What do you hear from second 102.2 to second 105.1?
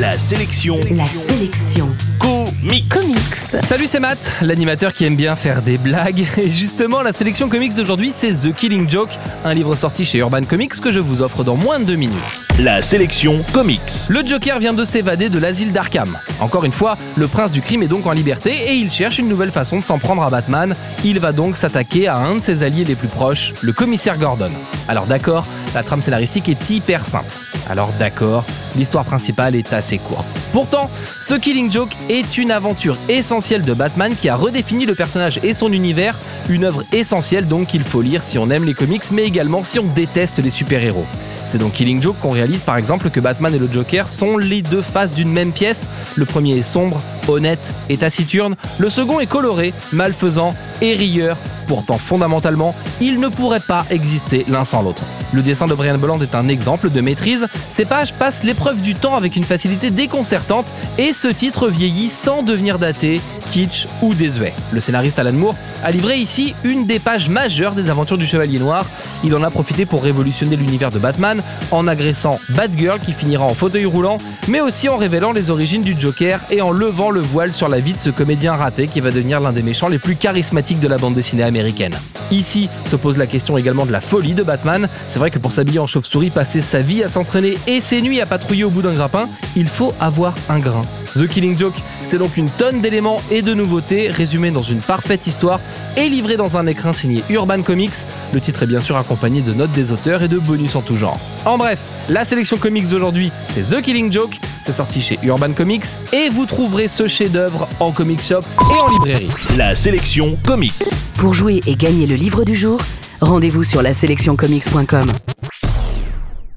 sélection comics d'aujourd'hui, c'est The Killing Joke. C'est sorti